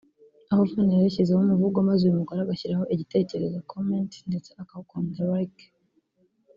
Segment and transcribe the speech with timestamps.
[0.51, 5.63] aho Vann yari yashyizeho umuvugo maze uyu mugore agashyiraho igitekerezo (comment) ndetse akawukunda (like)